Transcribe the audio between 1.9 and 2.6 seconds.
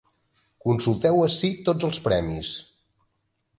els premis.